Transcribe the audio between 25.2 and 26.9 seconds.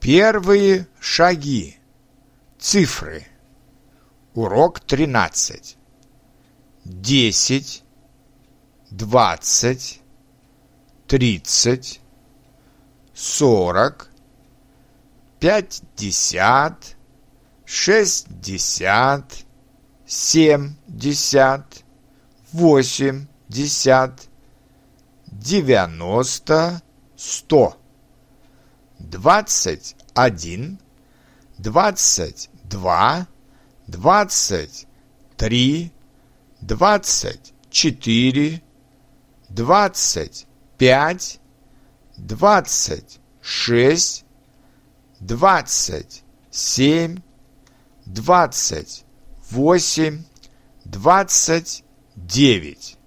90,